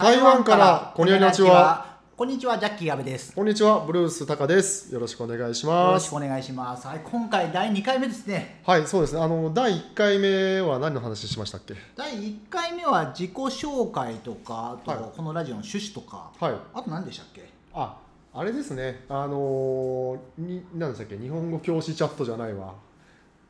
[0.00, 1.98] 台湾からこんにちは。
[2.16, 3.34] こんにちは、ジャッキー阿部です。
[3.34, 4.94] こんにちは、ブルースタカです。
[4.94, 6.04] よろしくお願いしよます。
[6.06, 6.86] ろしくお願いします。
[6.86, 8.62] はい、今回第2回目ですね。
[8.64, 9.20] はい、そうですね。
[9.20, 11.74] あの第1回目は何の話しましたっけ？
[11.96, 16.54] 第1回目は自己紹介とか、あとはいこのラジオの趣旨とか、はい。
[16.72, 17.46] あと何でしたっけ？
[17.74, 17.94] あ、
[18.32, 19.04] あれですね。
[19.10, 21.18] あのーに何でしたっけ？
[21.18, 22.72] 日本語教師チャットじゃないわ。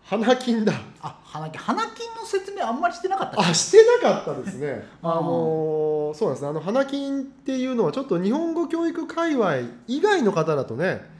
[0.03, 0.73] 花金だ。
[1.03, 4.89] あ、花金花金の説明あんまりしてなかったあ、してなかったですね。
[5.01, 6.49] あのーそうなんですね。
[6.49, 9.57] あの花金っていうのはちょっと日本語教育界隈
[9.87, 11.19] 以外の方だとね、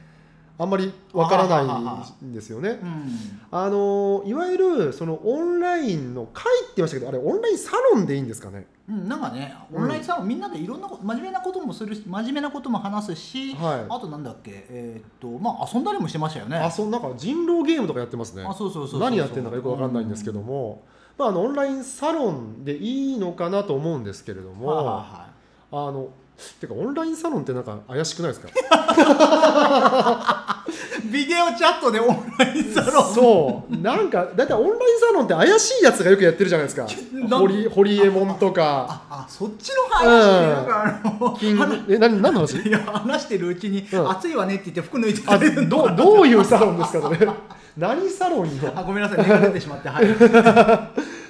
[0.57, 1.61] あんまりわからな
[2.21, 2.79] いんですよね。
[2.81, 3.39] うん。
[3.51, 8.67] あのいわゆるそのオンラインの会って言いましたけどあれオンラインサロンでいいんですかね？
[8.89, 16.57] うん、なんかね、オンラインサロン、みんなでいろんな真面目なこともするし、真面目なことも話すし、はいあとなんだっけ、えーっと、まあ遊んだりもしてましたよね。
[16.57, 20.83] あそうなんか人狼ゲームとかやってますねあそうそうそう何やってるのかよくわかんないんですけども、
[21.21, 25.29] まあ、あのオンラインサロンでいいのかなと思うんですけれども、はいはいはい。
[25.89, 26.07] あの
[26.59, 28.49] てかオンラインサロンってなんか怪しくないですか？
[31.11, 33.13] ビデオチャットでオンラインサロン。
[33.13, 33.77] そう。
[33.77, 36.87] なんかだいたいオンラインサロンって怪しいやつがよくやってるじゃないですか。
[37.29, 39.03] なホリホリエモンとか。
[39.09, 40.65] ああそっちの話ねなん。
[40.65, 41.37] かあの
[41.99, 42.57] 何何の話？
[42.67, 44.09] いや話してるうちに、うん。
[44.09, 47.19] 暑いわねって言って服脱いであどうどういうサロンですかそれ？
[47.77, 48.51] 何サロンよ？
[48.75, 50.05] あごめんなさい、出てしまって、はい。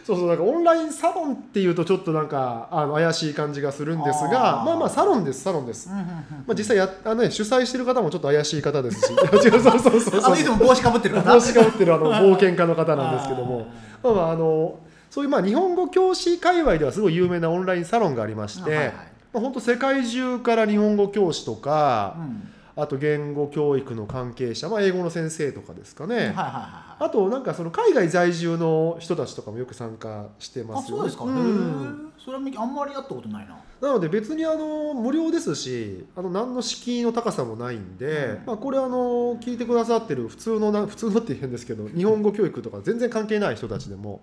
[0.04, 9.02] そうそうなんかオンラインサロンっていうとちょっとなんかあの怪しい感じがするんですがまあまあサロンですサロンです、まあ、実際やあの、ね、主催してる方もちょっと怪しい方です。
[9.08, 10.40] し違うそうそうそうそう。
[10.40, 11.34] いつも帽子かぶってる方。
[11.34, 13.68] 帽子かぶってるあの冒険家の方なんですけども。
[14.04, 14.76] まあまああの
[15.10, 17.16] そういうまあ日本語教師界隈ではすごい。
[17.16, 18.94] 有名なオンラインサロンがありまして、はいはい
[19.34, 27.04] まあ、本当世界中から日本語教師とか、うんあと言語教育の関係者、まあ、英語の先生とかですかね、はいはいはいはい。
[27.06, 30.98] あとなんかその海外在住の人たちとかもよく参加してまあ、すよね。
[30.98, 31.26] そうですか。
[31.26, 33.58] うんそれはあんまりやったことないな。
[33.82, 44.22] なので別にあの無料ですしあの何の敷居の高さもないんで、うんまあ、これあの聞いてくださってる普通のな普通のって変ですけど日本語教育とか全然関係ない人たちでも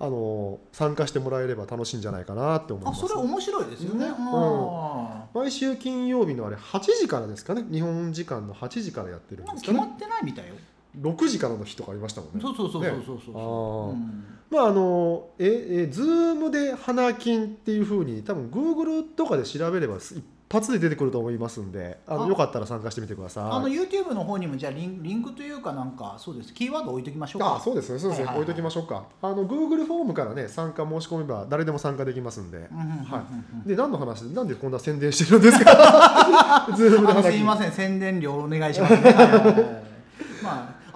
[0.00, 3.00] あの参加してもらえれば楽しいんじゃないかなって思いあ、ます。
[3.00, 4.06] それ面白いですよね。
[4.06, 10.54] ねあ毎週金曜日のあれ8時からですかね日本時間の8時からやってるんんですかねか決まってないみたいよ。
[11.00, 12.40] 6時からの日とかありましたもんね。
[12.40, 13.34] そうそうそうねそうそうそう。
[13.34, 23.44] あーうんまああのええ Zoom で花金っていうふうに多分 Google とかで調べれば一発で出てくると思いますんであのあよかったら参加してみてください。
[23.44, 26.54] あの YouTube の方にもじゃあリンリンクというかなんかそうです。
[26.54, 27.56] キーワード置いときましょうか。
[27.56, 27.98] あそうですね。
[27.98, 29.04] そうですね、置いときましょうか。
[29.22, 33.24] あの Google フォームからね参加申し込めば誰でも参加できますんで、は
[33.66, 34.28] で何の話？
[34.28, 36.66] でなんでこんな宣伝してるんですか？
[36.76, 37.72] すいません。
[37.72, 39.87] 宣伝料お願いします、ね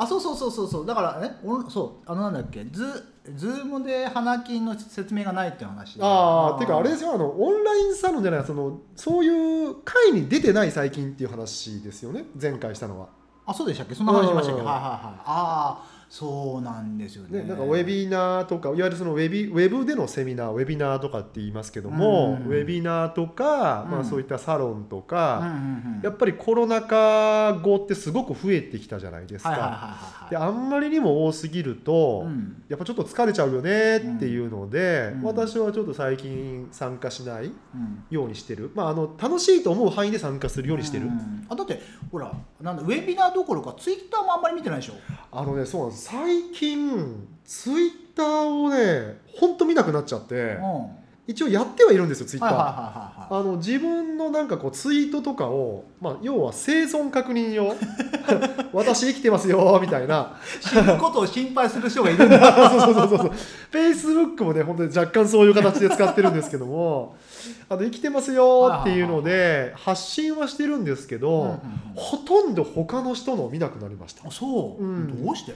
[0.02, 0.86] ああそうそうそうそうそう。
[0.86, 2.84] だからねおんそうあのなんだっけズ
[3.36, 6.00] ズームで花金の説明がないっていう話で。
[6.02, 9.28] ああていうかあれですよあのオンラインサロンじゃないそのそうい
[9.66, 13.08] う会に出てない最近っていう話ですよね前回したのは。
[13.46, 13.94] あそうでしたっけ？
[13.94, 14.60] そんな話しましたっけ？
[14.60, 14.66] うん。
[14.66, 15.00] はいはいはい。
[15.00, 15.82] ああ
[16.12, 17.40] そうなんですよね。
[17.40, 22.50] ね、なんかウェビナーとかいわゆるそのウェビウェブでのセミナーウェビナーとかって言いますけども、うん。
[22.50, 24.04] ウェビナーとか、まあ、うん。
[24.04, 25.42] そういったサロンとうんか、
[26.02, 30.28] やっぱりコロナ禍後ってすごく増えてきたじゃないですか。
[30.28, 32.62] ではいあんまりにも多すぎると、うん。
[32.68, 35.22] やっぱちょっと疲れちゃうよねっていうので、うん。
[35.22, 38.04] 私はちょっと最近参加しないうん。
[38.10, 41.06] ようにしてる、まあ、あの楽しいと思う範囲で参加するようにしてる。
[41.06, 41.46] うん。
[41.48, 41.80] あだって
[42.10, 42.30] ほら
[42.60, 44.92] なんだウェビナーどころかツイッターもあんまり見てないでしょ。
[45.30, 50.58] あのねそうなんです最近ツイッターをねほんと見なくなっちゃって。
[51.24, 57.76] 一応やってはいるんですよツイッター、自分のなんかこうツイートとかを、まあ、要は生存確認用
[58.74, 60.36] 私生きてますよみたいな。
[60.60, 62.40] 死ぬことを心配する人がいるんだ。
[62.68, 63.28] そうそうそうそう。
[63.28, 67.14] フェイスブックもね本当に若干そういう形で使ってるんですけども
[67.68, 71.60] あの生きてますよっていうので発信はしてるんですけど、
[71.94, 74.26] ほとんど他の人のを見なくなりました。
[74.26, 75.24] あそう、うん。
[75.24, 75.54] どうして？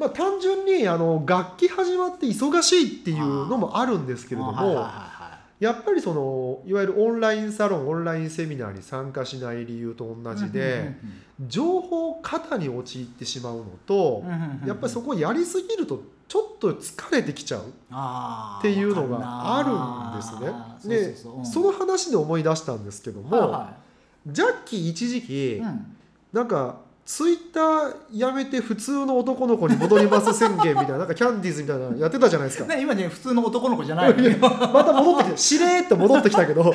[0.00, 4.88] まあ単純にあの楽器始まって忙しいっていうのもあるんですけれども、
[5.60, 10.96] やっぱりそのいわゆるオンラインサロンオンラインセミナーに参加しない理由と同じで、
[11.46, 14.24] 情報過多に陥ってしまうのと、
[14.66, 17.64] やっぱりそこをやりすぎるとちょっと疲れてきちゃうっ
[18.60, 21.12] っていうのがあるんですね。
[21.12, 23.66] でその話で思い出したんですけども、
[24.26, 25.62] ジャッキー一時期、
[26.32, 32.72] なんかツイッターやめて普通の男の子に戻ります宣言みたいななんかキャンディーズみたいなのやってたじゃないですか。
[32.72, 34.48] ね、今ね普通の男の子じゃないのいやよま
[34.84, 36.72] た戻ってきて しれーっと戻ってきたけど。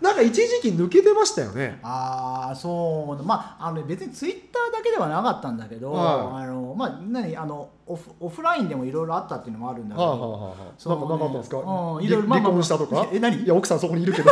[0.00, 1.78] なんかか一時期抜けてましたよね。
[1.82, 3.24] ああそう。
[3.24, 6.42] まああの別にツイッターだけではなかったんだけど、はい。
[6.44, 10.40] あのまあ何あのオフオフラインでもいろいろあったっていうのもあるんだけど、はあ、はあはあ。
[10.48, 10.54] は
[10.84, 11.66] あ、なんかなかったんですか、うん、い
[12.06, 12.50] 離ろいろまあまあ。
[12.50, 13.06] 離婚したとか？
[13.12, 13.42] え何？
[13.42, 14.30] いや奥さんそこにいるけど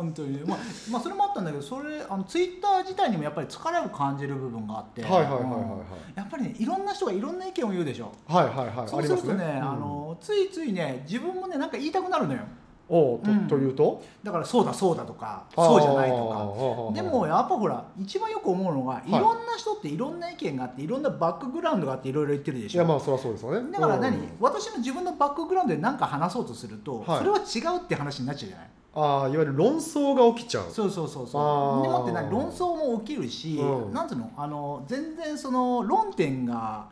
[0.00, 0.38] 本当に。
[0.46, 0.58] まあ、
[0.90, 5.02] まあそれもあったんだけどそれあのツイッター自体にもやっぱり疲れを感じる部分があって。
[5.02, 5.08] や
[6.22, 8.12] っぱりねいろんな人がいろんな意見を言うでしょ。
[8.26, 8.88] はいはいはい。
[8.88, 12.40] そうするとねうんあのついついね自分もねなんか言いたくなるのよ。
[12.92, 13.46] おうと,、うん。
[13.46, 14.02] というと？
[14.24, 16.38] だからそうだそうだとかそうじゃないとか。
[16.38, 19.08] とでもやっぱほら一番よく思うのが、い。
[19.08, 22.82] い、ろんな人っていろんな意見があっていろんなバックグラウンドがあっていろいろ言ってるでしょ。
[22.82, 23.70] いやまあそりゃそうですよね。
[23.70, 24.28] だから何、うん。
[24.40, 27.18] 私の自分のバックグラウンドで何か話そうとすると、はい。
[27.18, 28.70] それは違うって話になっちゃうじゃない？
[28.92, 30.64] ああいわゆる論争が起きちゃう。
[30.70, 31.42] そうそうそうあそう。
[31.80, 31.82] ー。
[31.82, 33.92] でもって何論争も起きるし、うん。
[33.92, 34.30] なんつうの？
[34.36, 36.88] あの全然その論点が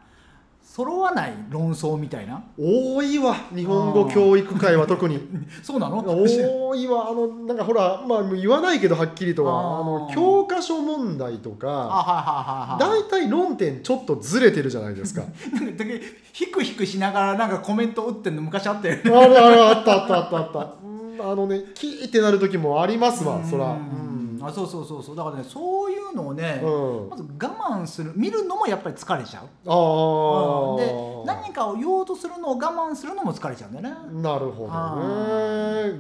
[0.62, 2.45] 揃わない論争みたいな。
[2.56, 5.19] 多いわ日本語教育界は特に。
[5.61, 6.05] そうなの？
[6.06, 9.81] 多いわあのなんかほらまあ言わないけどはっきりとは。
[9.81, 15.23] あの教科書問題とあか大体論点ちょっとずれてるじゃないですか。
[15.53, 16.00] なんかだけ
[16.33, 19.00] ヒクヒクしながらなんかコメント打ってんの昔あったよね。
[19.05, 20.59] あるあったあったあったあった。
[20.85, 23.67] うんあのねキーってなる時もありますわそら。
[23.67, 24.44] ううんん。
[24.44, 25.17] あそうそうそうそう。
[25.17, 27.09] だからねそういうのをね、うん。
[27.09, 30.77] まず我慢する見るのもやっぱり疲れちゃう、ああうん。
[30.77, 34.23] で何かを言おうとするのを我慢するのも疲れちゃうんだよね。
[34.23, 34.73] なるほどね。
[34.73, 34.95] あ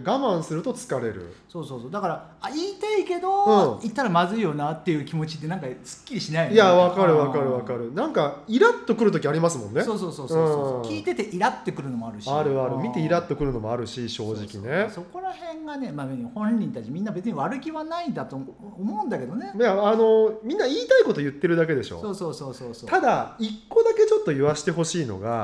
[0.04, 1.34] 我慢すると疲れる。
[1.48, 1.90] そうそうそう。
[1.90, 3.80] だからあ言いたいけど、うん。
[3.80, 6.54] 言ったらまずいよなっていう気持ちってなんかすっきりしないよね。
[6.56, 7.78] いやわかるわかるわかる。
[7.78, 9.82] るなんかイラッとくる時ありますもんね。
[9.82, 10.82] そうそうそうそうそう、うん。
[10.82, 12.28] 聞いててイラってくるのもあるし。
[12.28, 12.76] あるある。
[12.78, 14.90] 見てイラッととくるのもあるし正直ね。
[14.90, 19.52] そこら辺がね、まあ、本人たちみんな別に悪気はないんだと思うんだけどね。
[19.54, 22.00] いやあのみんな言いたいこと言ってるだけでしょ？
[22.00, 22.88] そうそうそうそうそう。
[22.88, 25.40] ただ一個だけちょっと言わしてほしいのが、はい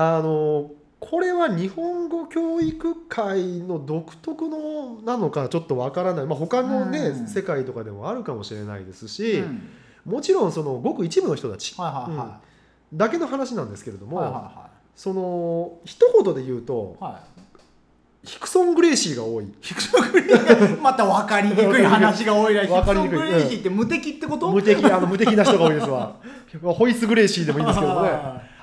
[0.00, 7.28] はあのこれは日本語教育界の独特のなのかちょっとわからない、まあ、他のね、うん。
[7.28, 9.62] 世界とかでもあるかもしれないですいし、はい、うん。
[10.04, 12.40] もちろんそのごく一部の人たちはいはいは
[12.92, 17.37] だけの話なんですけれどい、も、はいはその一言で言うといはいはい
[18.24, 19.46] ヒクソン・グレイシーが多い。
[19.60, 24.50] ヒクソングレイシーまた分かりにくい話が多いなヒクソン分かりにくいグレイシーって無敵ってこと？
[24.52, 26.16] 無 敵あの無敵な人が多いですわ。
[26.62, 28.10] ホイス・グレイシーでもいいんですけどね。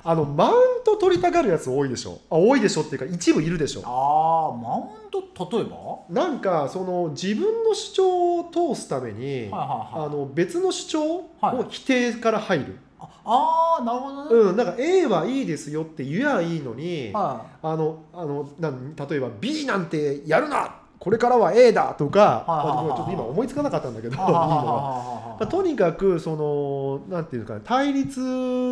[0.08, 0.54] あのマウン
[0.86, 3.82] ト取りたがるやつ多いでしょあ多いでしょっていうか一部いるでしょ。
[3.84, 5.58] ああマウント？
[5.58, 5.78] 例えば？
[6.10, 24.18] なんかその自分の主張を通すために、はいはいはいあの別の主張はいを否定から入る、ああーなるほどね、うん、なんか A はいいですよって言えばいいのに、はあのあのなん例えば B なんてやるなこれからは A だとか、はちょっと今思いつかなかったんだけど。
[24.18, 28.22] はまあ、とにかくそのなんていうか対立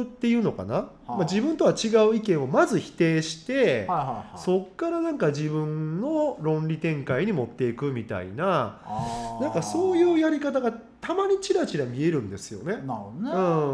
[0.04, 3.88] っていうのかな、まあ、自分とは違う意見をまず否定して、
[4.38, 8.80] そっからなんか自分の論理展開に持っていくみたいな
[9.42, 10.74] なんかそういうやり方が
[11.04, 12.78] たまにちらちら見えるんですよね。
[12.78, 13.12] なるほ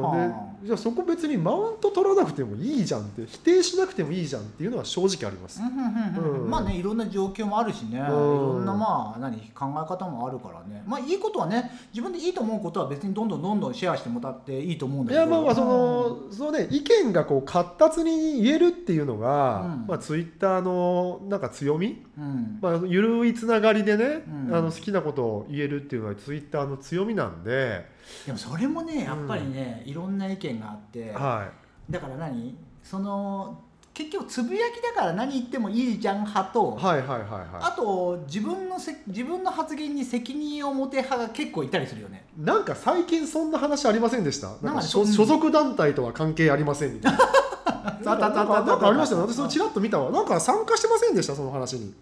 [0.01, 5.61] どね、うん、じゃあそこ別にマウント取らなくてもいいじゃんって否定しなくてもいいじゃんっていうのは正直あります。
[5.61, 10.83] まあねいろんな状況もあるしね、いろんなまあ何考え方もあるからね。
[10.87, 15.21] まあいいことはね自分でいいと思うことは別にどんどんどんどんシェアしてもらっていいと思うんだけど。
[15.21, 19.85] いやまあまあそのそのね意見がこう活発に言えるっていうのが、うん。
[19.87, 22.57] まあツイッターのなんか強み、うん。
[22.59, 24.55] まあゆるいつながりでね、うん。
[24.55, 27.85] あの好きなことを言えるっていうのはツイッターの強みなんで、
[28.25, 31.49] でもそれもねやっぱりね、いろんな意見があっては
[31.89, 32.55] だから何？
[32.81, 33.61] その
[33.93, 37.21] 結局つぶやきだから何言ってもいいじゃん派と、い、はいはいはい
[37.59, 42.41] あはと自分のせ自分の発言に責任を持て派が結構いたりするよねい。
[42.41, 44.55] なんか最近そんな話ありませんでした？
[44.61, 47.19] なんか所所属団体とは関係ありませんみたいな。
[47.99, 49.15] なんかありました？
[49.17, 49.21] ね。
[49.21, 50.09] 私ちらっと見たわ。
[50.11, 51.35] なんか参加してませんでした？
[51.35, 51.93] その話に。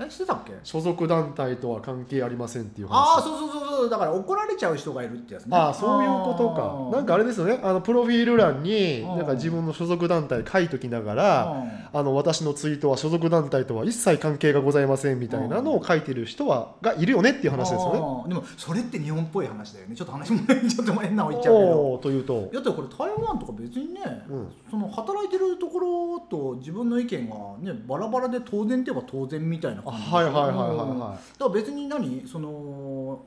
[0.00, 0.54] えしてたっけ？
[0.64, 2.94] 所属団体とは関係ありませんっていう話。
[2.96, 5.56] ああそうそうそうそうだから怒られちゃう人がいるってやつね。
[5.56, 6.96] ああそういうことか。
[6.96, 7.60] なんかあれですよね。
[7.62, 18.34] あのプロフィール欄にうんなんか自分の所属団体書いときながら、あの私のツイートは所属団体とは一切関係がございませんみたいなのを書いてる人はがいるよねっていう話ですよね。
[18.34, 19.96] ねでもそれって日本っぽい話だよね。
[19.96, 24.52] ちょっと話もちょっと変な方言っちゃうけどというと、だってこれ台湾とか別にね、うん。
[24.70, 30.98] その働いてるところと自分の意見がねバラバラで当然といえば当然みたいなあ感じはいはいはいはいうん。
[30.98, 33.24] だはから別に何その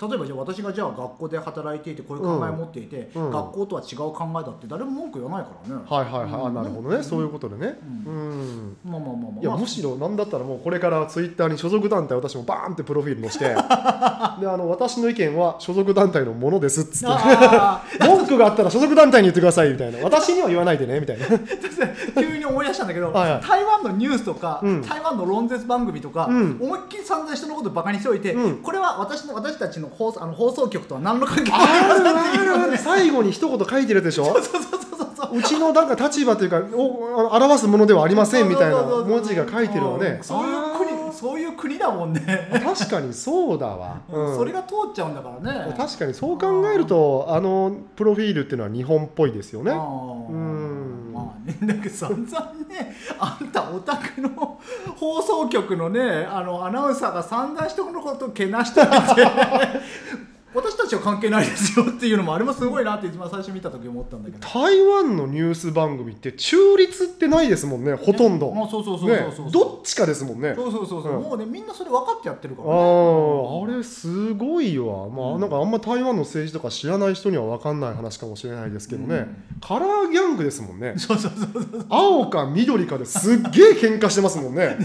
[0.00, 6.46] 例えばじゃあ私がじゃあ学校で働いていてこういう考えを持っていて、うん学校とは違う考えだって誰も文句言わないからね、いはいはいはい。
[6.46, 7.78] あなるほどね、そういうことでね。
[8.06, 8.76] ううん。
[8.84, 9.40] まあまあまあまあ。
[9.40, 13.44] いやまあむしろなんだったらもうこれからツイッターに所属団体私もバーンってプロフィール載せて。
[13.54, 17.06] であの私の意見は所属団体のものですっつって。
[17.08, 19.98] あ文句があったら所属団体に言ってくださいみたいな。
[20.02, 21.26] 私には言わないでねみたいな。
[21.28, 23.42] ー急に思い出したんだけど、はいはい。
[23.42, 24.82] 台湾のニュースとか、うん。
[24.82, 26.58] 台湾の論説番組とか、うん。
[26.60, 28.56] 思いっきり散々人のことバカにしておいて、うん。
[28.62, 32.78] これは私の私たちの放送あの放送局とは何の関係もあありるませんっていね。
[32.78, 34.24] 最後に一言書いてるでしょ？
[34.24, 34.80] そうそうそう
[35.16, 40.06] そうちのなんか立場というかおあの表すものではありませんみたいな文字が書いてるわね。
[40.18, 40.22] うん。
[40.22, 44.36] そういう国そういう国だもんね、確かにそうだわ、うん。
[44.36, 45.74] それが通っちゃうんだからね。
[45.76, 49.70] 確かにそう考えるとあのプロフィールっていうのは日本っぽいですよね。
[49.70, 50.73] うん
[51.24, 51.56] まあね。
[51.62, 54.60] だけど散々ねあんたお宅の
[54.96, 58.86] 放送局のねあのアナウンサーが散々人のことをけなしてて
[60.54, 64.48] 私たちは関係ないですよっていうのもあれもすごいなって一番最初見た時思ったんだけど。
[64.48, 70.54] 台湾のニュース番組って中立ってないですもんねほとんど、あそうそうそうそうねそう、どっちかですもんね。
[70.54, 71.22] そうそうそうそう、うん。
[71.22, 72.78] もうねみんなそれ分かってやってるかあらね。
[72.78, 75.40] ーあれすごいわ、まあ、うん。
[75.40, 79.36] なんかあんま台湾の政治とか知らない人には分かんない話かもしれないですけどね、うん。
[79.60, 80.94] カラーギャングですもんね。
[80.96, 84.76] そうそうそうそう青か緑かですっげえ喧嘩してますもんね。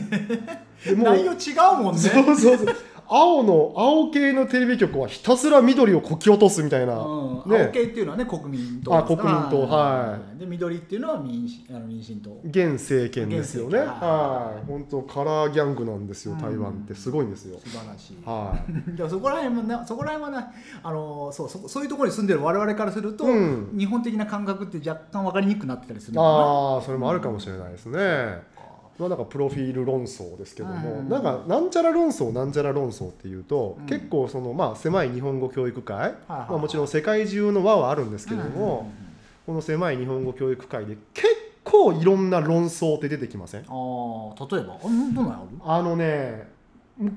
[0.85, 1.35] でもう内容違
[1.79, 1.99] うもんね。
[1.99, 2.75] そうそうそう
[3.09, 7.65] 青の青系のテレビ局はひたすら緑をこき落とすみたいな、うん、ね。
[7.65, 9.67] 青系っていうのはね国民党あ国民党。
[9.67, 10.39] はい。
[10.39, 12.39] で緑っていうのは民進あの民進党。
[12.43, 13.79] 現政権ですよね。
[13.79, 14.65] はい。
[14.67, 16.39] 本当カラーギャングなんですようん。
[16.39, 16.95] 台湾って。
[16.95, 18.17] すごいんですよ、素晴らしい。
[18.25, 18.95] はい。
[18.97, 20.47] でもそこら辺もねそこら辺はね
[20.81, 23.69] あのそうそそういうところに住んでる我々からすると、うん。
[23.77, 28.41] 日本的な感覚って若干分かりにくくなってたりするああそれもあるかもしれないですね、
[28.99, 31.09] まあなんかプロフィール論争ですけども、うん。
[31.09, 33.85] なんかなんちゃら論争なんちゃら論争っていうと、うん。
[33.85, 38.91] 結構そのまあ狭い日本語教育会、はいまあ、もちろん世界中の輪はあるんですけれども、
[39.45, 41.27] この狭い日本語教育会で結
[41.63, 43.61] 構いろんな論争って出てきません？
[43.61, 44.77] ああ例えば？
[45.63, 46.47] あのね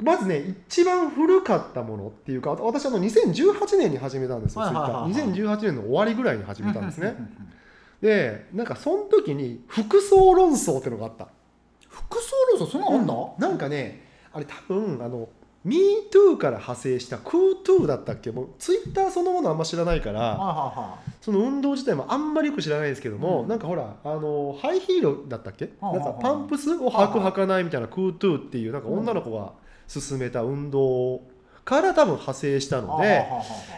[0.03, 5.13] まずね一番古かったものっていうか私あの2018年に始めたんですよ、はいはいはいはい。
[5.13, 7.53] Twitter 2018年の終わりぐらいに始めたんですね、うんうんうんうん
[8.03, 11.29] でなんかその時に服装論争っていうのがあった
[11.93, 12.97] 服装論争そんなの
[13.39, 15.29] あんだ、なんかねあれ多分あの
[15.65, 18.33] MeToo から派生した CooToo だったっけ？
[18.33, 23.49] もう Twitter そのものあんま知らないからその運動自体もあんまりよく知らないですけども、うん。
[23.49, 29.53] なんかほらあのハイヒールだったっけ、はあはあなんかパンプスを履く履かないみたいな CooToo っていうなんか女の子が
[29.87, 31.21] 進めた運動
[31.65, 33.25] から多分派生したいので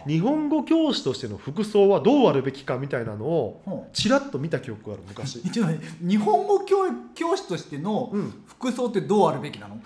[0.07, 5.41] 日本語教師としての服装はどうあるべきかみたいなのをはあちらっと見た記憶がある昔。
[6.01, 6.77] 日本語教
[7.13, 9.77] 教師としてのうん服装ってどうあるべきなの？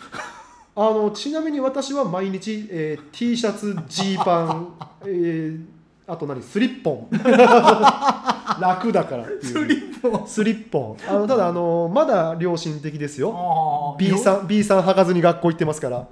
[0.75, 4.73] あのちなみに私は毎日、えー T シャツジーパン、
[5.05, 5.65] えー
[6.09, 6.41] あと何？
[6.41, 7.09] スリッポン。
[8.59, 9.43] 楽だからっていう。
[9.43, 10.27] スリッポン。
[10.27, 11.09] スリッポン。
[11.09, 13.95] あのただあのまだ良心的ですよ。
[13.99, 16.07] B さん B さん履かずに学校行ってますから。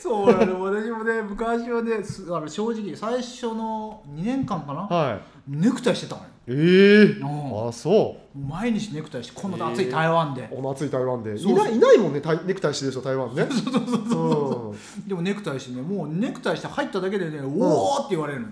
[0.00, 4.80] そうなの私もね昔はねすあの正直最初の2年間かな。
[4.82, 5.20] はい。
[5.48, 7.02] ネクタイしてたのよええ。
[7.20, 7.68] うん。
[7.68, 11.36] あそ毎日ネクタイしてこんな暑い台湾で、うお夏い台湾で。
[11.36, 13.46] そういないいないもんねネクタイしてる人台湾ね。
[13.50, 14.74] そうそうそ
[15.06, 18.48] うでもネクタイしてねもうネクタイして入っただけでね「おお!」って言われるの。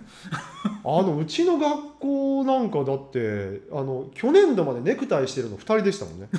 [0.85, 6.29] あのうちの学校なんかだってあの去年度までネクタイしてるの2人でしたもんね。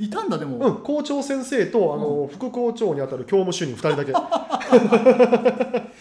[0.00, 4.12] いたんだでも、うん、校長先生とあの、副校長にあたる教務主任2人だけ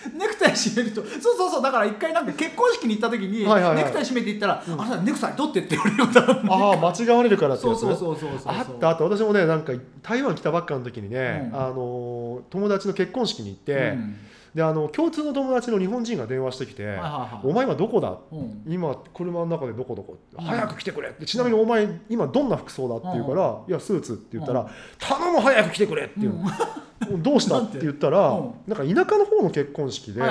[0.48, 1.02] タイ締めると。
[1.04, 1.62] そうそうそう。
[1.62, 6.20] だから一回なんか結婚式に行った時に、ネクタイ締めていったら「あなたネクタイ取って」って言われること
[6.54, 8.54] あああ間違われるからってやつそうそうそうそうそう。
[8.54, 9.04] あったあった。
[9.04, 11.60] 私もねなんか台湾来たばっかの時にね、うん。
[11.60, 14.16] あの友達の結婚式に行って、うん
[14.58, 16.98] であの共通の友達の日本人が電話してきて
[17.44, 18.64] お前今どこだ?」うん。
[18.68, 20.44] 今車の中でどこどこ、うん。
[20.44, 21.10] 早く来てくれ。
[21.10, 24.68] ってちなみにお前今どんな服装だって言うから、いやスーツって言ったら、うん。
[24.98, 27.60] 頼む早く来てくれって言うの、どうした？
[27.60, 28.52] って言ったら、うん。
[28.68, 30.24] なんか田舎の方の結婚式で、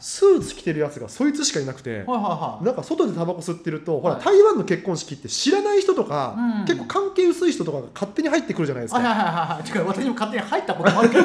[0.00, 4.24] スーツ着てるやつがそいつしかいなくて、なんか外でタバコ吸ってると、ほらはい。
[4.24, 6.64] 台湾の結婚式って知らない人とか、うん。
[6.64, 11.24] 結構関係薄い人とかが勝手に入ってくるじゃないですか、はいはいはいはい違う私も勝手に入ったこともあるけど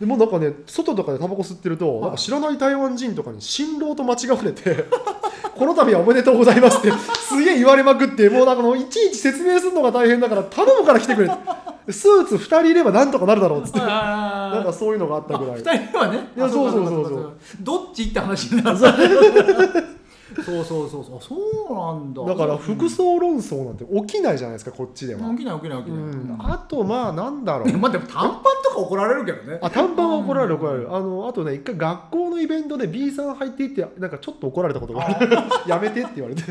[0.00, 2.00] でもなんかね外とかでタバコ吸ってると、い。
[2.02, 4.84] なんか知らない台湾人とかに新郎と間違われて
[5.56, 11.30] この度はおめでとうございますって すげえ言われまくってもうなんかもういちいち説明するのが大変だから頼むから来てくれ
[11.90, 13.78] スーツ2人いればなんとかなるだろうっつって。
[13.80, 13.86] な
[14.54, 15.56] なんかそういうのがあったぐらい。
[15.56, 17.08] 二人はねいやあそうそうそう。
[17.08, 18.78] そうどっちって話になる
[20.44, 21.16] そうそうそうそう。
[21.16, 22.24] あそうなんだ。
[22.24, 25.94] だから服装論争なんて起きないじゃないですかこっちでは、うん起きない起きない起きう
[26.26, 27.66] ない、ん、あとまあなんだろう。
[27.66, 29.58] ねまあでも短パンとか怒られるけどね。
[29.62, 30.54] あ短パンは怒られる。
[30.54, 30.94] 怒られる。
[30.94, 35.36] あのあとね一回学校のイベントで B さん入っていってなんかちょっと怒られたことがある。
[35.66, 36.42] やめてって言われて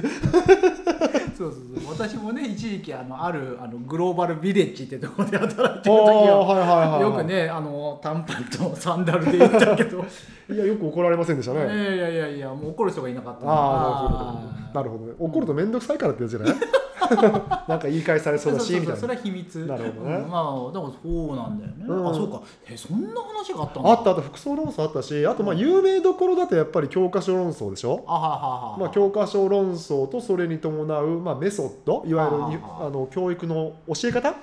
[1.38, 1.92] そうそうそう。
[1.92, 6.04] 私もね一時期あのあるあのグローバルビレッジってところで働いてる時は
[6.40, 10.04] はいはいはいはいよくねあの短パンとサンダルで行ったけど。
[10.50, 14.40] いやよく怒られませんでしたいやね いやいやいやもう怒る人がいなかったあ
[14.72, 15.32] あなるほどなるほどね。
[15.32, 16.56] 怒ると面倒くさいからってやつじゃない？
[17.68, 18.96] なんか言い返されそうだしみたいな。
[18.96, 19.66] それは秘密。
[19.66, 20.16] なるほどね。
[20.18, 22.08] うんまあでもそうなんだよね、うん。
[22.10, 22.42] あそうか。
[22.70, 28.04] えそんな話があったあったあった服装論争あったしあとまあ有名どころだとやっぱり教科書論争でしょ？
[28.08, 28.30] あはは
[28.72, 34.34] はまあ、教科書論争とそれに伴う、まあ、メソッドいわゆるにあの教育の教え方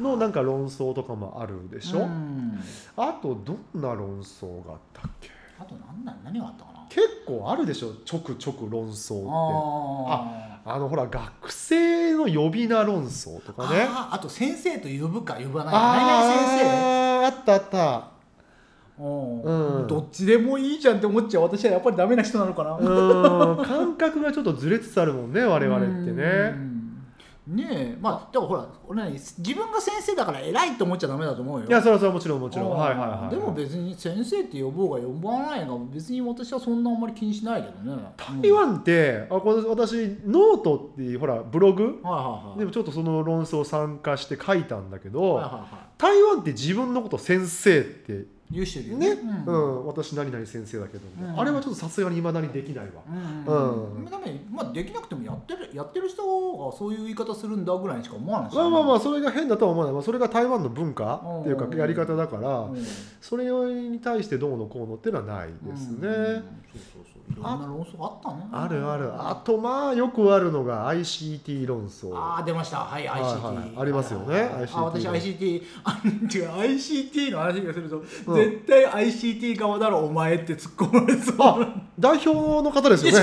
[0.00, 2.60] のなんか論争とかもあるでしょ、うん。
[2.96, 5.30] あとどんな論争があったっけ？
[5.58, 9.28] あと何だ何があった結構あるでしょちょくちょく論争って。
[9.30, 13.88] ああのほら学生の呼び名論争とかね。
[13.88, 15.80] あと先生と呼ぶか呼ばないか。
[15.80, 18.08] あーあったあった。
[18.98, 19.86] うんうん。
[19.86, 21.44] どっちでもいいじゃんって思っちゃう。
[21.44, 22.76] 私はやっぱりダメな人なのかな。
[22.76, 23.64] うん。
[23.64, 26.22] 感覚がちょっとずれつつあるもんね我々ってね。
[26.54, 26.71] うん
[27.46, 27.96] ねえ。
[28.00, 31.66] まあだからほら俺ね自分が先生だから偉いって思っちゃダメだと思うよ。
[31.66, 32.70] いやそれはそれはもちろんもちろん。
[32.70, 32.76] うん。
[32.76, 38.02] はいはいはいでも別に先生って呼ぼうが呼ばないが別に私はそんなあんまり気にしないけどね。
[38.16, 39.94] 台湾ってあこれ私
[40.24, 41.82] ノートっていうほらブログ？
[41.84, 42.58] うんはいはいはい。
[42.60, 45.68] でもちょっとその論争参加して書いたんだけど、はいはいはい。
[45.98, 49.84] 台湾って自分のこと先生って言う人いるよね、ううん。
[49.84, 49.86] ん。
[49.86, 51.40] 私何々先生だけど、うん。
[51.40, 58.56] あれはちょっとさすがにいまだにできないわ、うんうんだめまあできなくてもやってるやってる人がそういう言い方するんだぐらいにしか思わないし。
[58.56, 62.86] まあまあまあそれが変だとは思わない、まあ、それが台湾の文化っていうかうんやり方だから、うん。
[63.20, 66.02] それに対してどうのこうのっていうのはないですね、うん。
[66.04, 68.46] そうそうそういろんな論争があったね。
[68.52, 69.10] あるある。
[69.14, 72.12] あとまあよくあるのが ICT 論争。
[72.14, 72.78] あー出ました。
[72.78, 73.72] はい ICT、はいはい。
[73.78, 74.34] ありますよね。
[74.34, 74.64] はいはいはい。
[74.66, 76.08] ICT あ私 ICT あ違
[76.40, 78.36] う ICT の話がすると、うん。
[78.36, 81.36] 絶対 ICT 側だろお前って突っ込まれそう。
[81.40, 83.18] あ代表の方ですよね。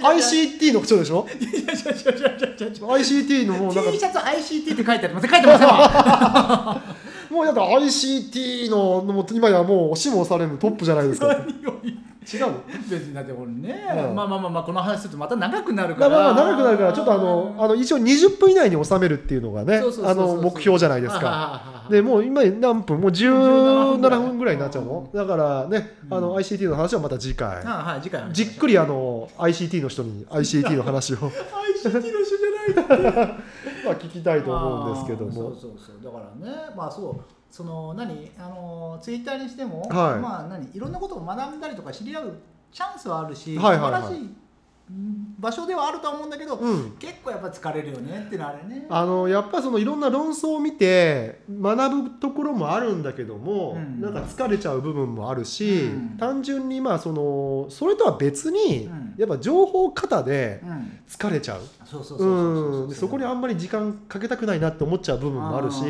[0.00, 3.90] ICT の人でしょ？ICT のもうなんか。
[3.90, 5.28] T シャツ ICT って書いてあります。
[5.28, 6.82] 書いてませんわ。
[7.30, 11.26] もうだって ICT のもう今やもう押しも押されるトップじゃないですか。
[11.28, 11.92] 何を言
[12.32, 12.62] 違うの？
[12.90, 14.14] 別にだってこれね、うん。
[14.14, 16.30] まあまあまあまあこの話するとまた長くなるまから。
[16.30, 20.36] あまあ長くなるからちょっとあのあの一応20分以内に収めるっていうのがねそうそうそうあそう。
[20.36, 21.20] の目標じゃないですか。
[21.20, 23.00] かでもう今何分？
[23.00, 24.54] もう17 17分ぐらい。
[24.56, 25.08] になっちゃうの？
[25.14, 27.62] だからねあの ICT の話はまた次回。
[27.64, 31.16] あはい次回じっくりあの ICT の人に ICT の話を。
[31.16, 33.32] ICT の人じゃないって。
[33.86, 36.04] まあ聞きたいと思うんですけどあーそうもそうそう。
[36.04, 38.30] だからねまあそうその何？
[38.38, 40.20] あのツイッターにしても、はい。
[40.20, 40.68] まあ何？
[40.74, 42.38] いろんなことを学んだりとか知り合う
[42.70, 44.02] チャンスはあるし、はいはいはい。
[44.02, 44.34] 素晴らしい
[44.90, 46.96] うん場所ではあるとは思うんだけど、うん。
[46.98, 48.86] 結構やっぱ疲れるよねってのはあれね。
[48.88, 54.00] あのやっぱそのいろんな論争を見て学ぶところもあるんだけども、うん。
[54.00, 56.16] なんか疲れちゃう部分もあるし、うん。
[56.16, 59.14] 単純にまあそのそれとは別に、うん。
[59.18, 61.00] やっぱ情報過でうん。
[61.06, 61.62] 疲れちゃう。
[62.94, 65.84] そこにあんまり時間かけたくないなって思っちゃう部分もあるし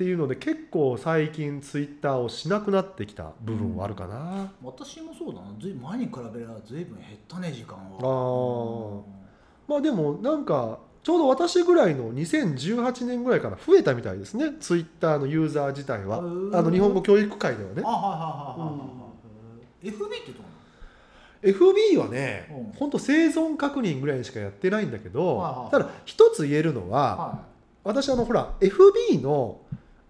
[0.00, 5.48] っていうので結構最近ツイッターをしなくなってきた部分はあるかな、私もそうだな。
[5.60, 7.98] ずい前に比べればずいぶん減ったね時間は。
[7.98, 9.02] あー。
[9.68, 14.54] まあでもなんかちょうど私ぐらいの2018年ぐらいから増えたみたいですね。
[14.58, 16.16] ツイッターのユーザー自体は。
[16.16, 17.82] あうんの日本語教育界ではね。
[17.84, 18.88] あはいはいはいはいはい
[19.52, 20.42] はい、FB ってど
[21.42, 22.72] う FB はねうん。
[22.72, 25.70] ほんと生存確認ぐらいしかやってないんだけどはいはいはい。
[25.72, 27.44] ただ一つ言えるのは
[27.84, 29.60] 私あのほら FB の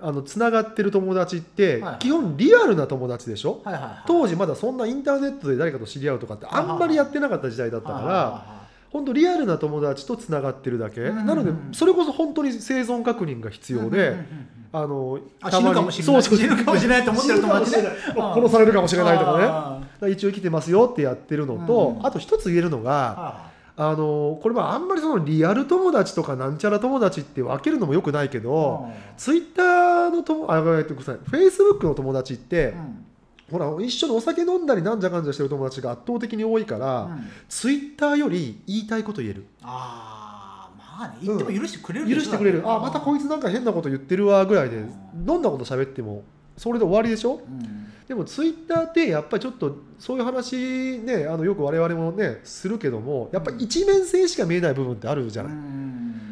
[0.03, 3.61] あのつながってる友達ってはい基本リアルな友達でしょ？
[3.65, 3.93] いはいはいはい。
[4.07, 8.61] 当時まだそんなインターネットで誰かと知り合うとかってあんまりやってなかった時代だったから
[8.91, 11.01] 本当リアルな友達とつながってるだけ。
[11.01, 11.09] うん。
[11.11, 16.23] うんうんなのでそれこそ本当に生存確認が必要でうんうんうんうんあのあ死ぬかもしれない。
[16.23, 17.79] そうそう死ぬかもしれないと思ってる友達ね。
[17.79, 18.35] 死ぬかもしれない。
[18.35, 19.39] 殺されるかもしれないとかね。
[19.43, 23.51] だかあら一応生きてますよってやってるのとうんあと一つ言えるのーがは
[23.83, 33.07] あのこれはあんまりそのリアル友達とかなんちゃら友達って分けるのもよくないけいどはいツイッターの友あごめんなさいフェイスブックの友達ってうん。
[33.51, 37.29] ほら一緒にお酒飲んだりなんじゃかんじゃしてる友達が圧倒的に多いから、うん。
[37.49, 39.47] ツイッターより言いたいこと言える。
[39.63, 41.17] あーまあね。
[41.23, 42.21] 言っても許してくれるでしょ。
[42.21, 42.63] 許してくれる。
[42.65, 46.23] あまたこいつなんか変なこと言ってるわぐらいでどんなこと喋っても
[46.61, 47.37] それで終わりでしょ？
[47.37, 47.87] うん。
[48.07, 56.30] でもツイッターってやっぱりちょっとそういう話ねあのよく我々もねするけどもやっぱり一面性しか見えない部分ってあるじゃない、うん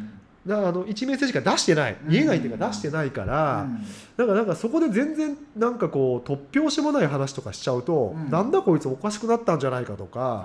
[0.49, 1.97] だからあの一面性しか出してない。
[2.01, 3.85] 見えないっていうか出してないから、うん。
[4.17, 8.31] だからなんかそこで全然なんかこう突拍子もない話とかしちゃうと、うん。
[8.31, 10.43] なんだこいつおかしくなったんじゃないかとか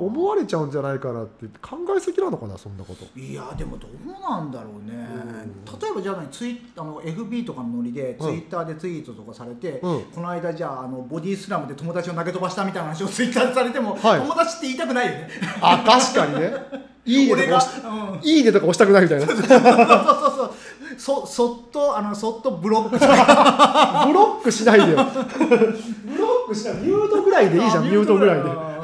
[0.00, 3.06] 思われちゃうんじゃないかなって考えすぎなのかなそんなこと。
[3.18, 5.80] いやでもどうなんだろうね、うん。
[5.80, 10.02] 例えばじゃあ何ツイあの FB とかのノリでツイッターでツイートとかされて、うん。
[10.06, 15.28] この間じゃああのボディスラムで友達を投げ飛ばしたみたいな話をツイッターでされても、はい友達って言いたくないよね
[15.60, 19.26] あ確かにねいいねとか押しうん、いいねとか押したくないみたいな。
[19.26, 20.50] ブそうそうそう。
[20.98, 23.06] そそっとあのそっとブロックして
[24.12, 24.96] ロックしないでよ。
[24.96, 27.62] ブロックしないミュートぐらいで。
[27.62, 28.50] いいじゃんミュートぐらいで。
[28.50, 28.76] あ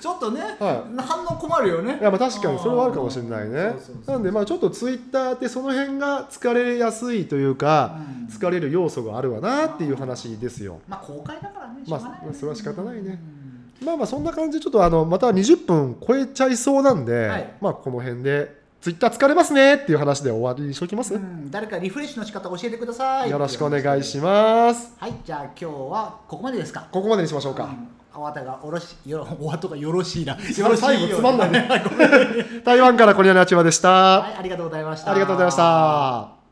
[0.00, 1.98] ちょっとね、は反応困るよね。
[2.00, 3.74] いやまあ確かにそれはあるかもしれないね。
[4.06, 8.34] なんでまあちょっとツイッターってその辺が疲れやすいというかうん。
[8.34, 10.78] 疲れる要素があるわなっていう話ですよ。
[10.88, 12.00] まあ公開だからねまあ
[12.32, 13.20] それは仕方ないね。
[13.38, 13.43] うん
[13.84, 17.54] まあまあそんな感じでちょっとあのまた20分超えちゃいそうなんで、はい。
[17.60, 23.30] まあこの辺でツイッター疲れますねっていう話で終わりにしときます、うん誰かリフレッシュの仕方教えてください。
[23.30, 24.92] よろしくお願いします。
[24.98, 26.88] はいじゃあ今日はここまでですか。
[26.90, 28.22] ここまでにしましょうか、うん。
[28.22, 30.34] お後がおろしよろお後がよろしいな。
[30.34, 31.68] よ番ろしい最後ようつまんないね。
[32.64, 35.12] 台湾からコリアナチワでした、はいありがとうございました。
[35.12, 36.43] ありがとうございました